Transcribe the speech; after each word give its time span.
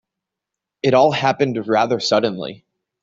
It 0.81 0.95
all 0.95 1.11
happened 1.11 1.67
rather 1.67 1.99
suddenly. 1.99 2.65